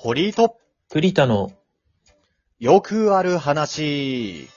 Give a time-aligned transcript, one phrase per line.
[0.00, 0.54] 堀井と、
[0.90, 1.50] 栗田の、
[2.60, 4.48] よくある話。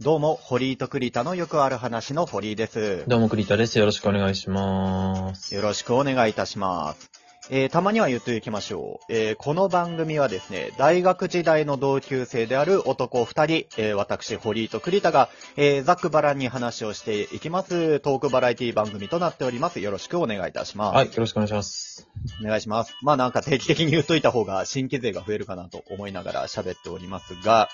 [0.00, 3.04] どうも、堀井と栗田のよくある話の堀井です。
[3.06, 3.78] どうも栗田です。
[3.78, 5.54] よろしくお願いします。
[5.54, 7.09] よろしくお願いいたします。
[7.48, 9.12] えーたまには言っていきましょう。
[9.12, 19.80] えーこの番組はですね、大学時代の同級生である男二人、えー私、堀井と栗田が、えーざっくばらんに話をしていきます、トークバラエティ番組となっております。
[19.80, 20.96] よろしくお願いいたします。
[20.96, 22.06] はい、よろしくお願いします。
[22.44, 22.94] お願いします。
[23.02, 27.70] まあなんか定期的に言っといた方が新規勢が増えるかなと思いながら喋っておりますが、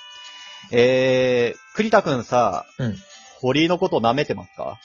[0.70, 2.96] えー、栗田くんさ、うん。
[3.40, 4.78] 堀井のこと舐めてますか？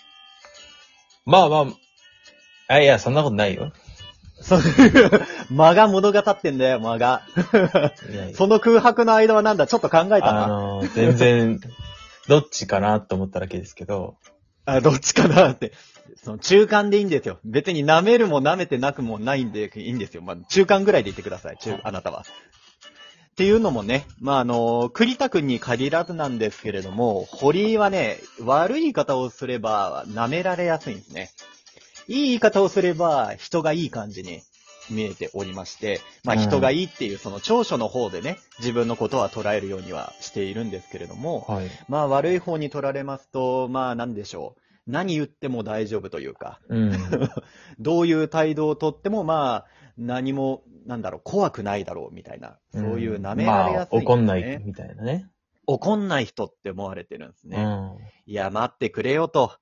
[1.26, 1.58] まあま
[2.68, 3.72] あ、あ、いや、そんなことないよ。
[4.52, 4.62] そう、
[5.50, 7.22] 間が物語ってんだよ、間が。
[8.36, 10.48] その空白の間はなんだ、ちょっと考えたあな。
[10.48, 11.60] の、全然、
[12.28, 14.16] どっちかなと思っただけですけど、
[14.66, 15.72] あどっちかなって。
[16.24, 17.40] その中間でいいんですよ。
[17.44, 20.22] 別に舐めるも舐めてなくもないんでいいんですよ。
[20.22, 21.58] まあ、中間ぐらいで言ってください。
[21.58, 22.26] 中、あなたは。
[23.32, 31.32] っていうのもね、まあ、あの、栗田くんに限らずなんですけれども、堀井はね、悪い言い方をすれば舐められやすいんですね。
[32.12, 34.42] いい言い方をすれば人がいい感じに
[34.90, 41.70] 見えておりまして、まあうん人がいいっていうその長所の方でね、自分のことは捉えるようにはしているんですけれども、はい。
[41.88, 44.62] まあ悪い方に取られますと、まあなんでしょう。
[44.88, 46.92] 何言っても大丈夫というか、うん。
[47.80, 49.66] どういう態度をとってもまあ
[49.98, 55.30] 何も、なんだろう、怖くないだろうみたいな、そういう舐められやすい、まあ、怒んないみたいなね。
[55.68, 57.64] 怒んない人って思われてるんですね。
[57.64, 57.98] うん。
[58.26, 59.54] いや、待ってくれよと。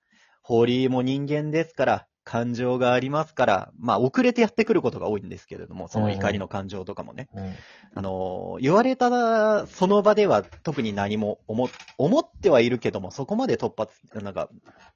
[0.42, 7.28] 堀井も人間ですから、感情がありますから、まあ遅れてやってくることが多いんですけれども、その怒りの感情とかもね。
[7.34, 7.54] うん
[7.96, 14.48] あのー、言われたその場では特に何も思、思ってはいるけども、そこまで突発、なんか、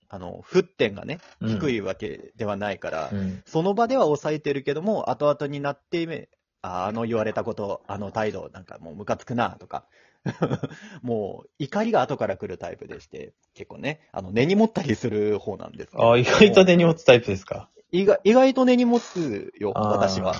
[0.09, 3.41] あの、沸点がね、低いわけではないから、うん。
[3.47, 6.29] その場では抑えてるけども、後々になって、
[6.61, 9.85] ああの言われたこと、あの態度、なんかもうムカつくな、とか。
[11.01, 17.69] もう、怒りが後から来るタイプでして、結構ね、あの、根に持ったりする方なんですけどあ、意外と根に持つタイプですか？
[17.91, 20.33] 意外意外と根に持つよ、私は。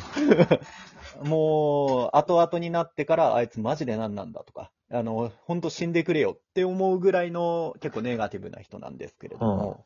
[1.22, 9.86] もう、後々になってから、あいつマジで何なんだとか、あの、ほんと死んでくれよって思うぐらいの結構ネガティブな人なんですけれども。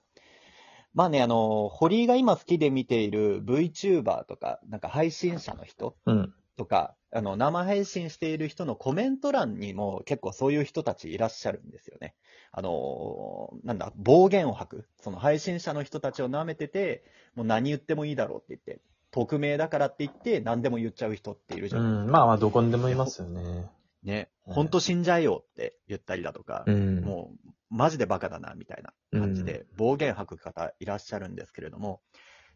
[0.93, 6.33] まあね、あの、堀井が今好きで見ている VTuber とか、なんか配信者の人うん。
[6.57, 12.15] とか、あの、生配信している人のコメント欄にも結構そういう人たちいらっしゃるんですよね。
[12.51, 14.89] あの、なんだ、暴言を吐く。
[14.99, 18.81] その配信者の人たちを舐めてて、もう何言ってもいいだろうって言って、
[19.11, 22.07] 匿名だからって言って何でも言っちゃう人っているじうゃないですか。
[22.07, 22.11] ん。
[22.11, 23.69] まあまあ、どこにでもいますよね。
[24.03, 27.03] ね、うんほんと死んじゃえよって言ったりだとか、うん。
[27.03, 32.01] もう、マジでバカだな、みたいな感じで、暴言吐く方いらっしゃるんですけれども、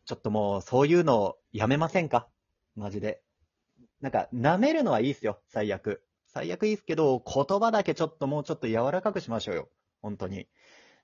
[0.06, 2.28] ちょっともう、そういうのやめませんか？
[2.76, 3.22] マジで。
[4.02, 6.04] なんか、舐めるのはいいっすよ、最悪。
[6.34, 9.70] 最悪いいっすけど、言葉だけちょっともうちょっと柔らかくしましょうよ。
[10.02, 10.48] 本当に。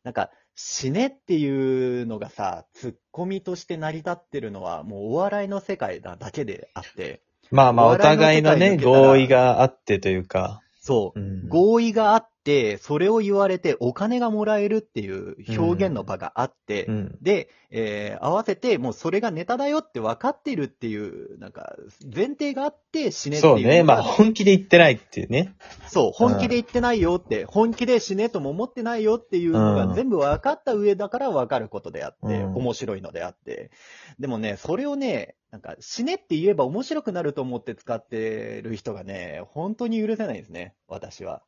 [0.04, 7.22] なんか、死ねっていうのがさ、ツッコミとして成り立ってるのは、もうお笑いの世界なだけであって、
[7.52, 10.62] まあまあ、お互いのね、合意があってというか。
[10.82, 11.48] そうう、ん。
[11.50, 12.37] 合意があって、
[12.82, 17.18] それを言われてお金がもらえるっていう表現の場があって、うん。
[17.22, 23.54] で、えー合わせて、もうそれがネタだよって分かってるっていう、なんか、前提があって死ねっていう。
[23.56, 23.84] そうね。
[23.84, 25.56] まあ、本気で言ってないっていうね。
[25.88, 33.72] そう、本気で言ってないよって、本気で死ねとも思ってないよっていうのうんが全部分かった上だから分かることであって、うん面白いのであって。
[34.20, 41.44] でもね、それをね、なんか死ねって言えば面白くなると思って使ってる人がね、本当に許せないですね、私は。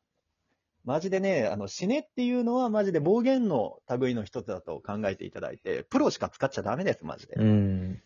[0.84, 7.34] マジでね、あの、死ねっていうのはマジで暴言の類の一つだと考えていただいて、プロしか使っちゃダメです、マジで。
[7.36, 8.02] うん。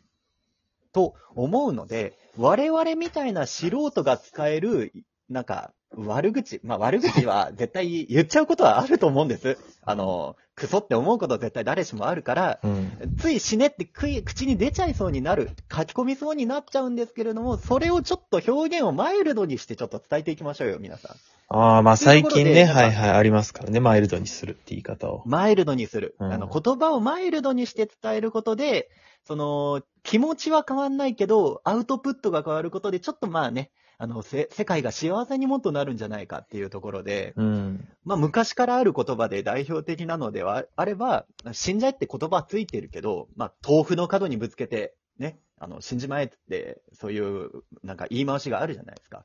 [0.93, 4.93] と思うので、我々みたいな素人が使える、
[5.35, 9.59] なんか、悪口、まあ悪口は 絶対言っちゃうことはあると思うんです。
[9.83, 13.17] あの、クソって思うこと絶対誰しもあるから、うん。
[13.19, 21.17] つい死ねって口に出ちゃいそうになる、書き込みそうになっちゃうんですけれども、それをちょっと表現をマイルドにしてちょっと伝えていきましょうよ、皆さん。
[21.49, 25.23] ああ、まあ最近ね、はいはい、ありますからね、マイルドにするって言い方を。
[25.27, 26.15] マイルドにする。
[26.21, 28.89] うんあの、言葉をマイルドにして伝えることで、
[29.27, 33.71] その、気持ちは変わんないけど、アウトプットが変わることで、ちょっとまあね、
[34.05, 37.89] あの、せ、世界が幸せにもっとなるんじゃないかっていうところで、うん。
[38.05, 47.51] まあ昔からある言葉で代表的なのではあれば、死んじゃえって言葉はついてるけど、まあ豆腐の角にぶつけて、ね、あの、死んじまえって、そういう、
[47.83, 49.25] なんか言い回しがあるじゃないですか。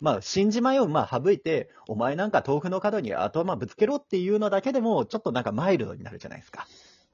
[0.00, 6.66] まあ、死んじまえをまあ省いて、お前なんか豆腐の角に頭ぶつけろっていうのだけでも、ちょっとなんかマイルドになるじゃないですか。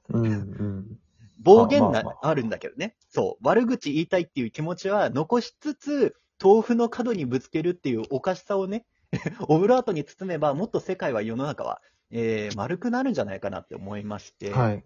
[0.09, 0.25] うん。
[0.25, 0.99] うん。
[1.39, 2.95] 暴言な、まあまあまあるんだけどね。
[3.09, 3.47] そう。
[3.47, 8.85] 悪口言いたいっていう気持ちは残しつつ、豆腐の角にぶつけるっていうおかしさをね、
[9.47, 14.83] オブラートに包めば、もっと世界は世の中は、えー、丸くなるんじゃないかなって思いまして、はい。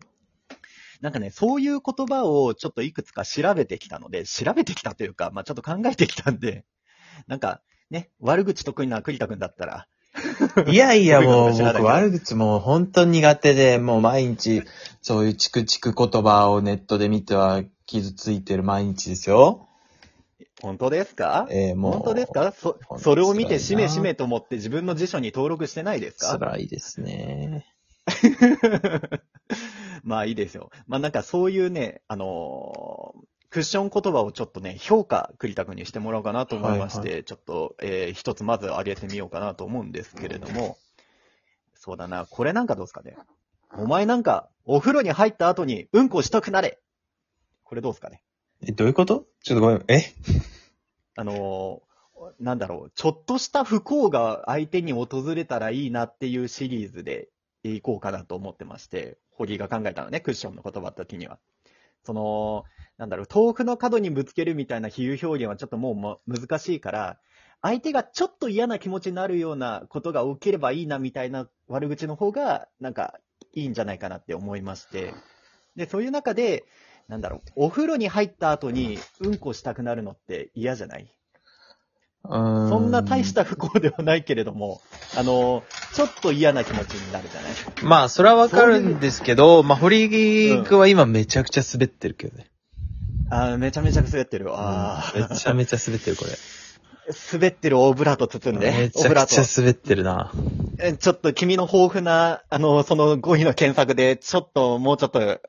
[1.01, 6.65] なんかね、そういう言葉をちょっといくつか調べてきたので、調べてきたというか、まあちょっと考えてきたんで、
[7.27, 9.87] なんか、ね、悪口得意な栗田くんだったら、
[10.67, 14.63] いやいや、 もう、僕悪口もう本当に苦手で、もう毎日、
[15.01, 19.68] そういうチクチク言葉をネットで見ては傷ついてる毎日ですよ。
[20.61, 21.47] 本当ですか？
[21.51, 21.91] えー、もう。
[21.93, 22.51] 本当ですか？
[22.51, 26.37] そそれを見て、しめしめと思って自分の辞書に登録してないですか？
[26.39, 27.65] 辛いですね。
[30.03, 30.69] まあいいですよ。
[30.87, 33.19] まあなんかそういうね、あのー
[33.51, 40.77] クッション言葉をちょっとね、評価、栗田君にしてもらおうかなと思いまして、はいちょっと、えー一つまず上げてみようかなと思うんですけれども、
[41.73, 43.17] そうだな、これなんかどうですかね？
[43.75, 46.77] お前なんか、お風呂に入った後にうんこしたくなれ。
[47.63, 48.21] これどうですかね？
[48.61, 49.25] え、どういうこと？
[49.41, 49.85] ちょっとごめん。
[49.87, 50.13] え？
[51.15, 51.89] あのー
[52.39, 57.29] なんだろう、ちょっとした不幸が相手に訪れたらいいなっていうシリーズで
[57.63, 61.39] いこうかなと思ってまして、堀井が考えたのね、クッションの言葉の時には。
[62.03, 62.65] その、
[62.97, 67.19] なんだろう、豆腐の角にぶつけるみたいな比喩表現はちょっともう難しいから、
[67.61, 73.17] 相手がちょっと嫌な気持ちになるようなことが起きればいいなみたいな悪口の方が、なんか
[73.53, 75.13] いいんじゃないかなって思いまして。
[75.77, 76.65] で、そういう中で、
[77.09, 81.13] なんだろう、お風呂に入った後にうんこしたくなるのって嫌じゃない？
[82.21, 84.81] そんな大した不幸ではないけれども、
[85.17, 85.63] あの、
[85.93, 87.51] ちょっと嫌な気持ちになるじゃない？
[87.83, 92.51] まあ、それはわかるんですけど、まあ、堀井君は今めちゃくちゃ滑ってるけどね。
[93.31, 94.47] あーめちゃめちゃ滑ってる。
[94.51, 96.31] あめちゃめちゃ滑ってる、これ。
[96.31, 98.69] ー滑ってるオブラート包んで。
[98.71, 99.25] めちゃく。
[99.27, 100.31] ちゃ滑ってるな。
[100.77, 105.39] えちょっと君の豊富な、あの、その語彙の検索で、ちょっと、もうちょっと、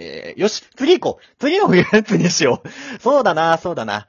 [0.00, 1.36] えーよし、次行こう。
[1.38, 2.68] 次のやつにしよう。
[3.00, 4.08] そうだな、そうだな。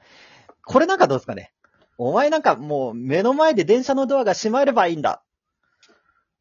[0.64, 1.52] これなんかどうですかね。
[1.98, 5.22] お前なんかもう目の前で電車のドアが閉まればいいんだ。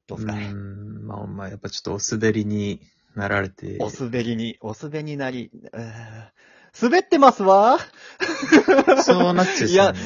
[0.07, 0.51] どうですかね。
[0.51, 2.81] ん、まあ、まあ、やっぱちょっとお滑りに
[3.15, 3.77] なられて。
[3.79, 6.29] お滑りに、お滑りになり、うー
[6.79, 7.79] 滑ってますわ。
[9.03, 9.99] そうなっちゃう、ね。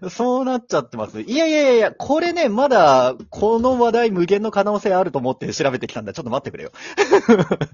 [0.00, 1.20] いやそうなっちゃってます。
[1.20, 6.12] いやいやいやいや、これね、まだ、この話題無限の可能性あると思って調べてきたんだ。
[6.12, 6.72] ちょっと待ってくれよ。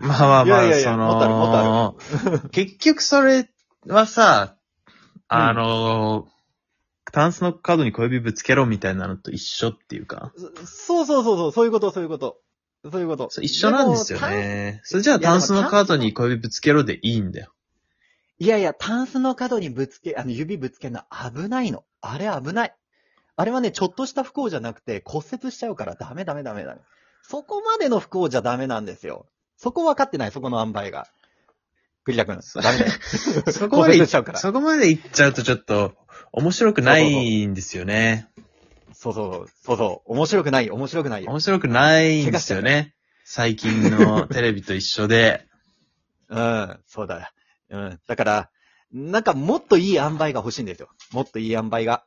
[0.00, 3.48] まあまあまあ、いやいやいやそもっとあるもの、結局それ
[3.86, 4.56] はさ、
[5.28, 6.26] あの、
[7.12, 10.32] タンスの角に小指ぶつけろみたいなのと一緒っていうか、
[10.64, 12.40] そうそうそうそう、そういうこと、そういうこと。
[12.90, 13.28] そういうこと。
[13.30, 14.80] そう一緒なんですよね。
[14.84, 17.52] それじゃあタンスの角に小指ぶつけろでいいんだよ。
[18.40, 21.84] いやいや、タンスの角にぶつけ、あの、指ぶつけるの危ないの。
[22.00, 22.74] あれ危ない。
[23.36, 26.80] あれはね、ちょっとした不幸じゃなくて骨折しちゃうからダメダメダメダメ。
[27.22, 29.26] そこまでの不幸じゃダメなんですよ。
[29.56, 31.06] そこ分かってない、そこの塩梅が。
[32.04, 32.92] 栗田くん、ダメだよ。
[33.52, 35.94] そこまでい骨折しちゃうからそこまで行っちゃうとちょっと
[36.32, 38.28] 面白くないんですよね。
[38.92, 41.30] そうそう、そうそう、面白くない、面白くないよ。
[41.30, 42.94] 面白くないんですよね。
[43.24, 45.46] 最近のテレビと一緒で。
[46.28, 47.32] うん、そうだ。
[47.70, 48.00] うん。
[48.06, 48.50] だから、
[48.90, 50.88] なんかもっといい塩梅が欲しいんですよ。
[51.12, 52.04] もっといい塩梅が。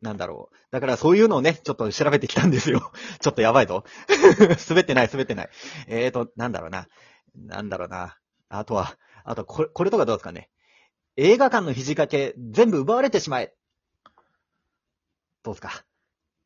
[0.00, 0.56] なんだろう。
[0.70, 2.92] だからそういうのをね、ちょっと調べてきたんですよ。
[3.20, 3.84] ちょっとやばいぞ。
[4.68, 5.48] 滑ってない、滑ってない。
[5.88, 6.88] えーと、なんだろうな。
[7.34, 8.18] なんだろうな。
[8.48, 10.50] あとは、あとこれ、これとかどうですかね。
[11.16, 13.54] 映画館の肘掛け、全部奪われてしまえ。
[15.42, 15.84] どうですか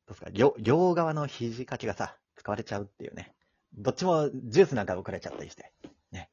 [0.06, 3.34] どうですか両、両側の肘掛けがさ、使われちゃうっていうね。
[3.74, 5.72] どっちもジュースなんか置かれちゃったりして。
[6.10, 6.30] ね。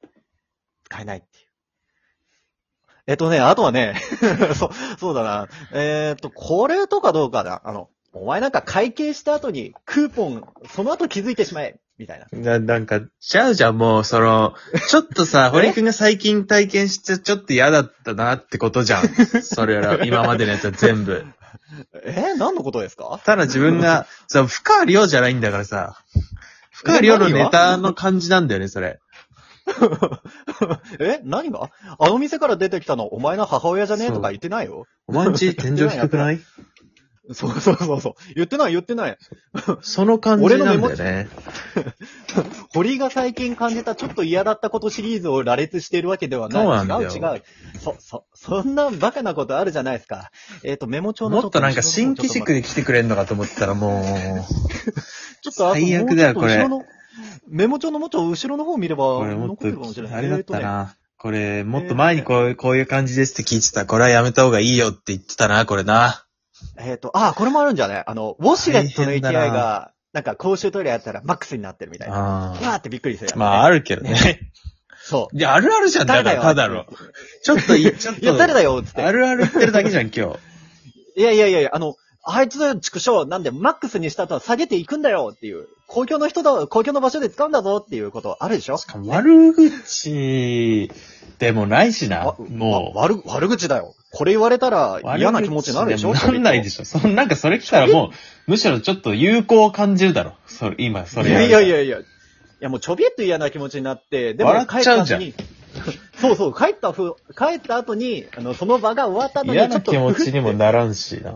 [0.86, 1.49] 使えないっていう。
[3.10, 3.96] えっとね、あとはね、
[4.56, 5.48] そう、そうだな。
[5.74, 7.60] えっと、これとかどうかな。
[7.64, 11.80] あの、お前なんか会計した後にクーポン、その後気づいてしまえ。
[11.98, 12.40] みたいな。
[12.40, 14.54] な、なんか、ちゃうじゃん、もう、その、
[14.88, 19.10] ちょっとさ、堀くんが最近体験してちょっと嫌だったなってことじゃん。
[19.42, 21.26] それら、 今までのやつは全部。
[22.06, 22.36] え？
[22.38, 23.20] 何のことですか？
[23.26, 25.98] ただ自分が、そう、深川亮じゃないんだからさ、
[26.72, 29.00] 深川亮のネタの感じなんだよね、それ。
[31.00, 31.70] え何が？
[32.00, 34.06] あの店から出てきたのお前の母親じゃね？
[34.06, 34.86] えとか言ってないよ。
[35.08, 36.40] お前んち天井低くない？
[37.32, 38.14] そうそうそうそう。
[38.36, 39.18] 言ってない言ってない。
[39.82, 41.28] その感じなんだよね。
[42.74, 46.64] 堀が最近感じたちょっと嫌だったことシリーズを羅列しているわけではない。
[46.64, 47.44] そうなんだよ違う違う。
[47.80, 50.32] そ、そ、そんなバカなことあるじゃないですか。
[50.64, 54.04] えっ、と、メモ帳のもっとなんか新規軸で来てくれんのかと思ったらも
[55.44, 56.68] ちょっと最悪だよこれ
[57.50, 60.20] メモ帳のもうちょ後ろの方見れば、う、これもっ残ってるかもしれと、ない。
[60.20, 60.96] あれだっえーとねたな。
[61.18, 63.86] これ、もっと前にこういう、こういう感じですって聞いてた。
[63.86, 66.26] これはやめた方がいいよって言ってたな、これな。
[66.78, 68.04] えっ、と、あ、これもあるんじゃない？
[68.06, 72.16] あの、ウォシュレットの大変 ATI だなが、なんか公衆トイレやったらマックスになってるみたいな。
[72.16, 73.36] あわーってびっくりするやつあ。
[73.38, 74.52] ね、まあ、あるけどね。
[75.04, 75.38] そう。
[75.38, 76.86] いや、あるあるじゃん、だから、ただの。
[77.44, 78.22] ちょっといい、ちょっと。
[78.22, 79.02] いや、誰だよっつって。
[79.04, 80.22] あるある言ってるだけじゃん、今日。
[81.16, 88.78] いやいやいやいや、あの、あいつ、畜生、なんで、マックスにした後は下げていくんだよっていう、公共の人だ、公共の場所で使うんだぞっていうことあるでしょ？
[88.78, 90.92] しかも悪口
[91.40, 92.36] でもないしなあ。
[92.50, 93.96] もあ悪、悪口だよ。
[94.12, 95.02] これ言われたらう。
[95.18, 96.14] 嫌な気持ちになるでしょ？
[96.14, 96.86] なんないでしょ。
[96.86, 98.12] そんなんかそれ来たらも
[98.48, 100.34] う、むしろちょっと有効を感じるだろ。
[100.46, 102.00] それ、今、それいやいやいやいや。
[102.00, 102.04] い
[102.60, 105.34] やもうちょびっと嫌な気持ちになって、でも帰った後に、
[106.20, 111.34] そうそう、帰ったふ、帰った後に、あの、その場が終わった後に、ちょっと嫌な気持ちにもならんしな。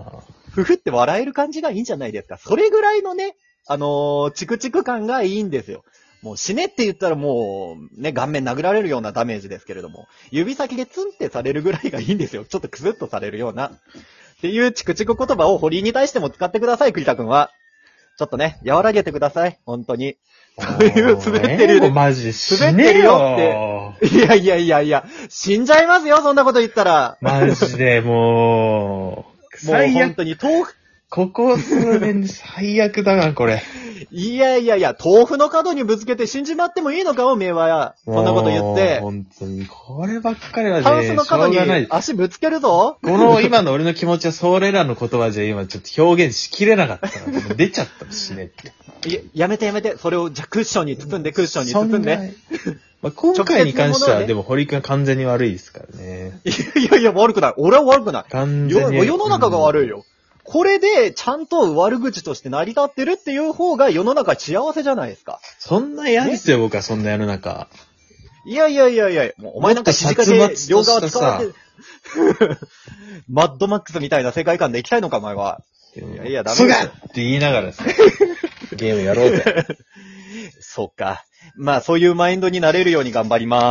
[0.53, 2.38] ふふって笑える感じがいいんじゃないですか。
[2.38, 3.36] それぐらいのね、
[3.67, 5.83] あのーチクチク感がいいんですよ。
[6.22, 12.45] もう死ねって言ったらもう、ね、顔面殴られるようなダメージですけれども、指先でツンってされるぐらいがいいんですよ。
[12.45, 13.67] ちょっとクスッとされるような。
[13.67, 13.72] っ
[14.41, 17.51] ていうチクチク言葉を堀井に対しても使ってください、栗田くんは。
[18.17, 19.60] ちょっとね、和らげてください。
[19.65, 20.17] 本当に。
[20.60, 27.17] そういう滑ってるもうマジで死滑ってるねよよいやいやいやいや、死んじゃいますよ、そんなこと言ったら。
[27.22, 29.33] マジでもう、
[29.65, 30.75] もう最悪、本当に豆腐、
[31.10, 33.62] ここ数年で最悪だな、これ。
[34.12, 37.95] いやいやいや、豆腐の角にぶつけて死んじまってもいいのか、おめえは。
[38.05, 39.00] そんなこと言っもうて。
[39.00, 41.88] 本当に、こればっかりはね、ハウスの角にしょうがない。
[41.89, 42.98] 足ぶつけるぞ。
[43.01, 49.10] この今の俺の気持ちはそれらの言葉じゃ今ちょっと表現しきれなかったから、もう出ちゃったしねって。
[49.10, 49.98] いややめてやめて。
[49.98, 52.33] それを、じゃあクッションに包んで、クッションに包んで。
[52.63, 56.39] そなまあ、今回に関しては、でも堀君は完全に悪いですからね。
[56.48, 57.53] いやいや、悪くない。
[57.57, 58.24] 俺は悪くない。
[58.29, 58.98] 完全に。
[58.98, 60.05] よ世の中が悪いよ。
[60.45, 65.41] これで、ちゃんと悪口として成り立ってるっていう方が世の中幸せじゃないですか。
[65.60, 67.67] そんな嫌ですよ、僕はそんな世の中。
[68.45, 72.57] いやいやいやいや、もうお前なんか肘掛けもっと殺伐とした両側使われて、
[73.29, 75.62] マッドマックスみたいな世界観で行きたいのか、お前は。
[75.95, 77.83] いやいやダメですよすがって言いながらさ、
[78.75, 79.65] ゲームやろうぜ。
[80.60, 81.24] そっか。
[81.56, 83.62] まあ、そういうマインドになれるように頑張ります。